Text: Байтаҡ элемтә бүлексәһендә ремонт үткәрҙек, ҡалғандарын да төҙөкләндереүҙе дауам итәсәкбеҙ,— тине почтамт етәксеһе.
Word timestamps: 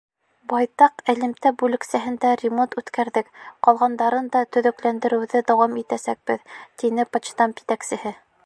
Байтаҡ 0.51 1.01
элемтә 1.13 1.51
бүлексәһендә 1.63 2.31
ремонт 2.43 2.73
үткәрҙек, 2.81 3.29
ҡалғандарын 3.67 4.33
да 4.37 4.43
төҙөкләндереүҙе 4.57 5.43
дауам 5.53 5.77
итәсәкбеҙ,— 5.85 6.53
тине 6.83 7.11
почтамт 7.17 7.67
етәксеһе. 7.67 8.21